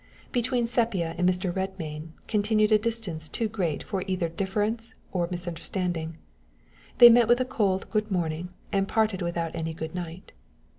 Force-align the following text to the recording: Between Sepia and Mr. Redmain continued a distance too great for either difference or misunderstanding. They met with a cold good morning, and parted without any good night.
Between 0.31 0.65
Sepia 0.65 1.13
and 1.19 1.29
Mr. 1.29 1.53
Redmain 1.53 2.13
continued 2.27 2.71
a 2.71 2.79
distance 2.79 3.29
too 3.29 3.47
great 3.47 3.83
for 3.83 4.03
either 4.07 4.29
difference 4.29 4.95
or 5.11 5.27
misunderstanding. 5.29 6.17
They 6.97 7.07
met 7.11 7.27
with 7.27 7.39
a 7.39 7.45
cold 7.45 7.87
good 7.91 8.09
morning, 8.09 8.49
and 8.71 8.87
parted 8.87 9.21
without 9.21 9.53
any 9.55 9.75
good 9.75 9.93
night. 9.93 10.31